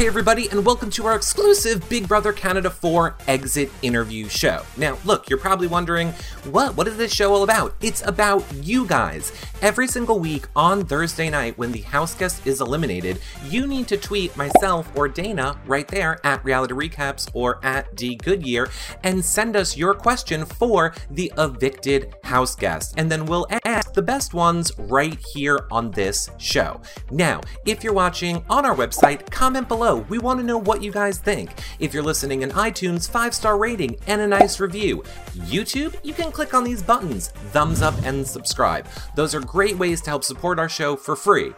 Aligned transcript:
Hey, 0.00 0.06
everybody, 0.06 0.48
and 0.48 0.64
welcome 0.64 0.88
to 0.92 1.04
our 1.04 1.14
exclusive 1.14 1.86
Big 1.90 2.08
Brother 2.08 2.32
Canada 2.32 2.70
4 2.70 3.16
exit 3.28 3.70
interview 3.82 4.28
show. 4.28 4.62
Now, 4.78 4.96
look, 5.04 5.28
you're 5.28 5.38
probably 5.38 5.66
wondering, 5.66 6.14
what? 6.44 6.74
What 6.74 6.88
is 6.88 6.96
this 6.96 7.12
show 7.12 7.34
all 7.34 7.42
about? 7.42 7.74
It's 7.82 8.00
about 8.06 8.42
you 8.54 8.86
guys. 8.86 9.30
Every 9.60 9.86
single 9.86 10.18
week 10.18 10.46
on 10.56 10.86
Thursday 10.86 11.28
night, 11.28 11.58
when 11.58 11.70
the 11.70 11.82
house 11.82 12.14
guest 12.14 12.46
is 12.46 12.62
eliminated, 12.62 13.20
you 13.44 13.66
need 13.66 13.88
to 13.88 13.98
tweet 13.98 14.34
myself 14.38 14.90
or 14.96 15.06
Dana 15.06 15.60
right 15.66 15.86
there 15.86 16.18
at 16.24 16.42
Reality 16.46 16.72
Recaps 16.72 17.28
or 17.34 17.62
at 17.62 17.94
D 17.94 18.14
Goodyear 18.14 18.70
and 19.02 19.22
send 19.22 19.54
us 19.54 19.76
your 19.76 19.92
question 19.92 20.46
for 20.46 20.94
the 21.10 21.30
evicted 21.36 22.14
house 22.24 22.56
guest. 22.56 22.94
And 22.96 23.12
then 23.12 23.26
we'll 23.26 23.46
ask 23.66 23.89
the 23.92 24.02
best 24.02 24.34
ones 24.34 24.72
right 24.78 25.18
here 25.32 25.66
on 25.70 25.90
this 25.90 26.30
show. 26.38 26.80
Now, 27.10 27.40
if 27.64 27.84
you're 27.84 27.92
watching 27.92 28.44
on 28.48 28.64
our 28.64 28.74
website, 28.74 29.30
comment 29.30 29.68
below. 29.68 30.06
We 30.08 30.18
want 30.18 30.40
to 30.40 30.46
know 30.46 30.58
what 30.58 30.82
you 30.82 30.92
guys 30.92 31.18
think. 31.18 31.50
If 31.78 31.92
you're 31.92 32.02
listening 32.02 32.42
in 32.42 32.50
iTunes, 32.50 33.10
five 33.10 33.34
star 33.34 33.58
rating 33.58 33.96
and 34.06 34.20
a 34.20 34.26
nice 34.26 34.60
review. 34.60 35.02
YouTube, 35.34 35.96
you 36.02 36.14
can 36.14 36.32
click 36.32 36.54
on 36.54 36.64
these 36.64 36.82
buttons, 36.82 37.28
thumbs 37.52 37.82
up 37.82 37.94
and 38.04 38.26
subscribe. 38.26 38.86
Those 39.14 39.34
are 39.34 39.40
great 39.40 39.76
ways 39.76 40.00
to 40.02 40.10
help 40.10 40.24
support 40.24 40.58
our 40.58 40.68
show 40.68 40.96
for 40.96 41.16
free. 41.16 41.52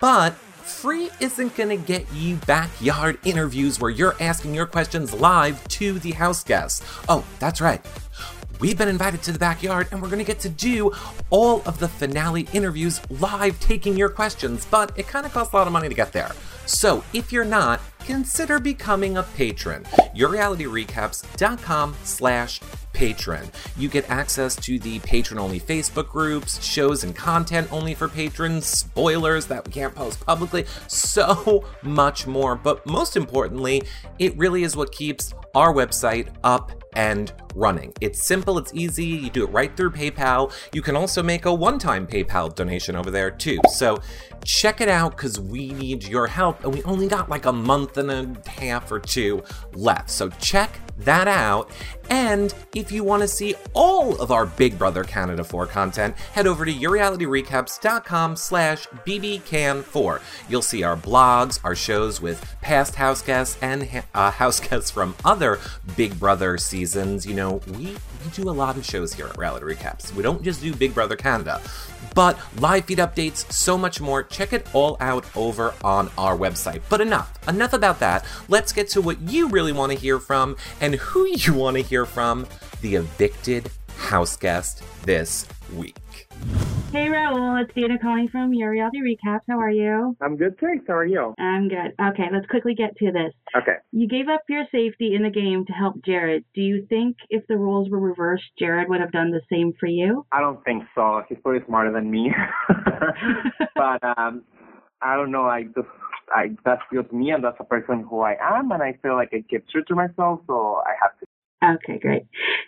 But 0.00 0.34
free 0.34 1.10
isn't 1.20 1.56
gonna 1.56 1.76
get 1.76 2.10
you 2.12 2.36
backyard 2.46 3.18
interviews 3.24 3.80
where 3.80 3.90
you're 3.90 4.16
asking 4.20 4.54
your 4.54 4.66
questions 4.66 5.12
live 5.12 5.66
to 5.68 5.98
the 5.98 6.12
house 6.12 6.44
guests. 6.44 6.82
Oh, 7.08 7.24
that's 7.38 7.60
right. 7.60 7.84
We've 8.60 8.78
been 8.78 8.88
invited 8.88 9.22
to 9.24 9.32
the 9.32 9.38
backyard 9.38 9.88
and 9.90 10.00
we're 10.00 10.08
going 10.08 10.18
to 10.18 10.24
get 10.24 10.40
to 10.40 10.48
do 10.48 10.92
all 11.30 11.62
of 11.66 11.78
the 11.78 11.88
finale 11.88 12.46
interviews 12.52 13.00
live 13.10 13.58
taking 13.60 13.96
your 13.96 14.08
questions, 14.08 14.66
but 14.70 14.92
it 14.96 15.08
kind 15.08 15.26
of 15.26 15.32
costs 15.32 15.52
a 15.52 15.56
lot 15.56 15.66
of 15.66 15.72
money 15.72 15.88
to 15.88 15.94
get 15.94 16.12
there. 16.12 16.30
So 16.66 17.02
if 17.12 17.32
you're 17.32 17.44
not, 17.44 17.80
consider 18.00 18.60
becoming 18.60 19.16
a 19.16 19.22
patron. 19.22 19.84
YourRealityRecaps.com 20.14 21.96
slash 22.04 22.60
patron. 22.92 23.50
You 23.76 23.88
get 23.88 24.08
access 24.08 24.54
to 24.56 24.78
the 24.78 24.98
patron-only 25.00 25.60
Facebook 25.60 26.08
groups, 26.08 26.62
shows 26.62 27.04
and 27.04 27.16
content 27.16 27.72
only 27.72 27.94
for 27.94 28.08
patrons, 28.08 28.66
spoilers 28.66 29.46
that 29.46 29.66
we 29.66 29.72
can't 29.72 29.94
post 29.94 30.24
publicly, 30.24 30.66
so 30.86 31.64
much 31.82 32.26
more. 32.26 32.54
But 32.54 32.86
most 32.86 33.16
importantly, 33.16 33.82
it 34.18 34.36
really 34.36 34.62
is 34.62 34.76
what 34.76 34.92
keeps 34.92 35.34
our 35.54 35.72
website 35.72 36.28
up 36.44 36.81
and 36.94 37.32
running. 37.54 37.92
It's 38.00 38.22
simple, 38.22 38.58
it's 38.58 38.72
easy, 38.74 39.04
you 39.04 39.30
do 39.30 39.44
it 39.44 39.50
right 39.50 39.74
through 39.76 39.90
PayPal. 39.90 40.52
You 40.72 40.82
can 40.82 40.96
also 40.96 41.22
make 41.22 41.44
a 41.44 41.54
one 41.54 41.78
time 41.78 42.06
PayPal 42.06 42.54
donation 42.54 42.96
over 42.96 43.10
there 43.10 43.30
too. 43.30 43.58
So 43.70 44.00
check 44.44 44.80
it 44.80 44.88
out 44.88 45.16
because 45.16 45.38
we 45.38 45.70
need 45.70 46.04
your 46.04 46.26
help 46.26 46.64
and 46.64 46.74
we 46.74 46.82
only 46.82 47.08
got 47.08 47.28
like 47.28 47.46
a 47.46 47.52
month 47.52 47.96
and 47.96 48.10
a 48.10 48.50
half 48.50 48.90
or 48.90 48.98
two 48.98 49.42
left. 49.74 50.10
So 50.10 50.28
check 50.40 50.78
that 50.98 51.28
out. 51.28 51.70
And 52.10 52.54
if 52.74 52.92
you 52.92 53.02
want 53.02 53.22
to 53.22 53.28
see 53.28 53.54
all 53.72 54.20
of 54.20 54.30
our 54.30 54.44
Big 54.44 54.78
Brother 54.78 55.04
Canada 55.04 55.42
4 55.42 55.66
content, 55.66 56.16
head 56.16 56.46
over 56.46 56.64
to 56.64 56.72
yourrealityrecaps.com 56.72 58.36
slash 58.36 58.86
bbcan4. 58.88 60.20
You'll 60.48 60.62
see 60.62 60.82
our 60.82 60.96
blogs, 60.96 61.58
our 61.64 61.74
shows 61.74 62.20
with 62.20 62.56
past 62.60 62.96
house 62.96 63.22
guests 63.22 63.56
and 63.62 64.04
uh, 64.14 64.30
house 64.32 64.60
guests 64.68 64.90
from 64.90 65.14
other 65.24 65.58
Big 65.96 66.18
Brother 66.18 66.58
seasons. 66.58 66.81
You 66.82 67.34
know, 67.34 67.60
we, 67.68 67.86
we 67.86 68.30
do 68.34 68.48
a 68.48 68.50
lot 68.50 68.76
of 68.76 68.84
shows 68.84 69.12
here 69.12 69.28
at 69.28 69.38
Reality 69.38 69.64
Recaps. 69.64 70.12
We 70.14 70.22
don't 70.22 70.42
just 70.42 70.60
do 70.60 70.74
Big 70.74 70.94
Brother 70.94 71.14
Canada, 71.14 71.60
but 72.14 72.36
live 72.60 72.86
feed 72.86 72.98
updates, 72.98 73.50
so 73.52 73.78
much 73.78 74.00
more. 74.00 74.24
Check 74.24 74.52
it 74.52 74.66
all 74.74 74.96
out 74.98 75.24
over 75.36 75.74
on 75.84 76.10
our 76.18 76.36
website. 76.36 76.82
But 76.88 77.00
enough, 77.00 77.38
enough 77.48 77.72
about 77.72 78.00
that. 78.00 78.24
Let's 78.48 78.72
get 78.72 78.88
to 78.90 79.00
what 79.00 79.20
you 79.20 79.48
really 79.48 79.72
want 79.72 79.92
to 79.92 79.98
hear 79.98 80.18
from 80.18 80.56
and 80.80 80.96
who 80.96 81.28
you 81.28 81.54
want 81.54 81.76
to 81.76 81.82
hear 81.82 82.04
from 82.04 82.46
the 82.80 82.96
evicted 82.96 83.70
house 83.96 84.36
guest 84.36 84.82
this 85.04 85.46
week. 85.74 86.26
Hey 86.92 87.08
Raul, 87.08 87.58
it's 87.64 87.72
Dana 87.74 87.98
calling 87.98 88.28
from 88.28 88.52
Your 88.52 88.70
Reality 88.70 88.98
Recaps. 88.98 89.40
How 89.48 89.58
are 89.58 89.70
you? 89.70 90.14
I'm 90.20 90.36
good, 90.36 90.58
thanks. 90.60 90.84
How 90.86 90.92
are 90.92 91.06
you? 91.06 91.34
I'm 91.38 91.66
good. 91.66 91.94
Okay, 91.98 92.24
let's 92.30 92.44
quickly 92.50 92.74
get 92.74 92.94
to 92.98 93.10
this. 93.10 93.32
Okay. 93.56 93.76
You 93.92 94.06
gave 94.06 94.28
up 94.28 94.42
your 94.46 94.64
safety 94.70 95.14
in 95.14 95.22
the 95.22 95.30
game 95.30 95.64
to 95.64 95.72
help 95.72 96.04
Jared. 96.04 96.44
Do 96.54 96.60
you 96.60 96.84
think 96.90 97.16
if 97.30 97.46
the 97.46 97.56
roles 97.56 97.88
were 97.88 97.98
reversed, 97.98 98.44
Jared 98.58 98.90
would 98.90 99.00
have 99.00 99.10
done 99.10 99.30
the 99.30 99.40
same 99.50 99.72
for 99.80 99.86
you? 99.86 100.26
I 100.32 100.40
don't 100.40 100.62
think 100.64 100.82
so. 100.94 101.22
He's 101.30 101.38
probably 101.42 101.64
smarter 101.66 101.92
than 101.92 102.10
me. 102.10 102.30
but 103.74 104.04
um 104.18 104.42
I 105.00 105.16
don't 105.16 105.30
know, 105.32 105.44
I 105.44 105.62
just 105.62 105.88
I 106.34 106.50
that's 106.62 106.82
just 106.92 107.10
me 107.10 107.30
and 107.30 107.42
that's 107.42 107.56
a 107.58 107.64
person 107.64 108.04
who 108.08 108.20
I 108.20 108.36
am 108.38 108.70
and 108.70 108.82
I 108.82 108.98
feel 109.00 109.14
like 109.14 109.30
I 109.32 109.42
keep 109.48 109.66
true 109.70 109.82
to 109.88 109.94
myself 109.94 110.40
so 110.46 110.82
I 110.84 110.92
have 111.00 111.18
to 111.20 111.26
Okay, 111.62 111.98
great. 111.98 112.22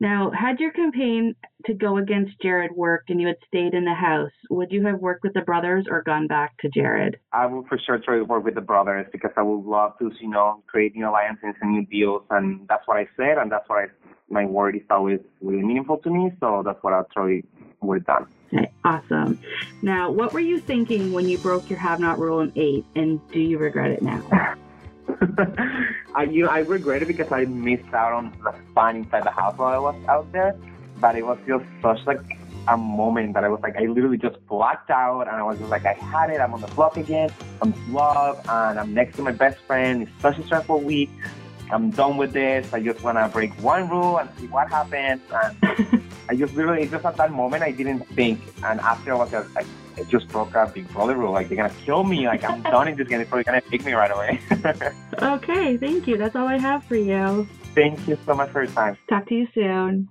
Now, 0.00 0.30
had 0.30 0.60
your 0.60 0.70
campaign 0.70 1.34
to 1.66 1.74
go 1.74 1.96
against 1.96 2.40
Jared 2.40 2.70
worked 2.72 3.10
and 3.10 3.20
you 3.20 3.26
had 3.26 3.36
stayed 3.48 3.74
in 3.74 3.84
the 3.84 3.94
house, 3.94 4.30
would 4.50 4.70
you 4.70 4.86
have 4.86 5.00
worked 5.00 5.24
with 5.24 5.34
the 5.34 5.40
brothers 5.40 5.86
or 5.90 6.02
gone 6.02 6.26
back 6.28 6.56
to 6.58 6.68
Jared? 6.68 7.18
I 7.32 7.46
would 7.46 7.66
for 7.66 7.78
sure 7.84 7.98
try 7.98 8.16
to 8.16 8.24
work 8.24 8.44
with 8.44 8.54
the 8.54 8.60
brothers 8.60 9.06
because 9.10 9.32
I 9.36 9.42
would 9.42 9.64
love 9.64 9.98
to, 9.98 10.10
you 10.20 10.30
know, 10.30 10.62
create 10.66 10.94
new 10.94 11.08
alliances 11.08 11.54
and 11.60 11.72
new 11.72 11.86
deals 11.86 12.22
and 12.30 12.66
that's 12.68 12.86
what 12.86 12.98
I 12.98 13.08
said 13.16 13.38
and 13.38 13.50
that's 13.50 13.68
what 13.68 13.78
I 13.78 13.86
my 14.28 14.44
word 14.44 14.76
is 14.76 14.82
always 14.90 15.20
really 15.40 15.62
meaningful 15.62 15.98
to 15.98 16.10
me, 16.10 16.32
so 16.40 16.62
that's 16.64 16.82
what 16.82 16.92
I'll 16.92 17.06
try 17.14 17.42
would 17.80 17.98
have 17.98 18.06
done. 18.06 18.26
Okay, 18.52 18.72
awesome. 18.84 19.38
Now, 19.82 20.10
what 20.10 20.32
were 20.32 20.40
you 20.40 20.60
thinking 20.60 21.12
when 21.12 21.28
you 21.28 21.38
broke 21.38 21.68
your 21.70 21.78
have 21.78 22.00
not 22.00 22.18
rule 22.18 22.40
in 22.40 22.52
eight, 22.56 22.84
and 22.94 23.20
do 23.30 23.40
you 23.40 23.58
regret 23.58 23.90
it 23.90 24.02
now? 24.02 24.56
I, 26.14 26.24
you 26.24 26.44
know, 26.44 26.50
I 26.50 26.60
regret 26.60 27.02
it 27.02 27.08
because 27.08 27.30
I 27.30 27.44
missed 27.44 27.92
out 27.92 28.12
on 28.12 28.32
the 28.42 28.54
fun 28.74 28.96
inside 28.96 29.24
the 29.24 29.30
house 29.30 29.56
while 29.58 29.74
I 29.74 29.78
was 29.78 29.96
out 30.08 30.30
there. 30.32 30.56
But 30.98 31.16
it 31.16 31.26
was 31.26 31.38
just 31.46 31.64
such 31.82 31.98
like 32.06 32.20
a 32.68 32.76
moment 32.76 33.34
that 33.34 33.44
I 33.44 33.48
was 33.48 33.60
like, 33.60 33.76
I 33.76 33.84
literally 33.84 34.18
just 34.18 34.44
blacked 34.48 34.90
out, 34.90 35.28
and 35.28 35.36
I 35.36 35.42
was 35.42 35.58
just 35.58 35.70
like, 35.70 35.84
I 35.84 35.92
had 35.92 36.30
it. 36.30 36.40
I'm 36.40 36.54
on 36.54 36.60
the 36.60 36.66
block 36.68 36.96
again. 36.96 37.30
I'm 37.60 37.72
in 37.72 37.92
love, 37.92 38.38
and 38.48 38.78
I'm 38.78 38.94
next 38.94 39.16
to 39.16 39.22
my 39.22 39.32
best 39.32 39.58
friend. 39.60 40.02
It's 40.02 40.22
such 40.22 40.38
a 40.38 40.44
stressful 40.44 40.80
week. 40.80 41.10
I'm 41.70 41.90
done 41.90 42.16
with 42.16 42.32
this. 42.32 42.72
I 42.72 42.80
just 42.80 43.02
want 43.02 43.18
to 43.18 43.28
break 43.28 43.52
one 43.62 43.88
rule 43.88 44.18
and 44.18 44.30
see 44.38 44.46
what 44.46 44.70
happens. 44.70 45.20
And 45.32 46.02
I 46.28 46.34
just 46.34 46.54
literally, 46.54 46.88
just 46.88 47.04
at 47.04 47.16
that 47.16 47.32
moment, 47.32 47.62
I 47.62 47.72
didn't 47.72 48.06
think. 48.10 48.40
And 48.62 48.80
after 48.80 49.12
I 49.12 49.16
was 49.16 49.32
like, 49.54 49.66
I 49.96 50.02
just 50.04 50.28
broke 50.28 50.54
a 50.54 50.70
big 50.72 50.88
brother 50.92 51.16
rule. 51.16 51.32
Like, 51.32 51.48
they're 51.48 51.56
going 51.56 51.70
to 51.70 51.76
kill 51.76 52.04
me. 52.04 52.26
Like, 52.26 52.44
I'm 52.44 52.62
done 52.74 52.88
in 52.88 52.96
this 52.96 53.08
game. 53.08 53.18
They're 53.18 53.26
probably 53.26 53.44
going 53.44 53.60
to 53.60 53.68
pick 53.68 53.84
me 53.84 53.92
right 53.92 54.10
away. 54.10 54.40
okay, 55.22 55.76
thank 55.76 56.06
you. 56.06 56.16
That's 56.16 56.36
all 56.36 56.46
I 56.46 56.58
have 56.58 56.84
for 56.84 56.96
you. 56.96 57.48
Thank 57.74 58.06
you 58.08 58.18
so 58.26 58.34
much 58.34 58.50
for 58.50 58.62
your 58.62 58.72
time. 58.72 58.96
Talk 59.08 59.26
to 59.28 59.34
you 59.34 59.48
soon. 59.54 60.08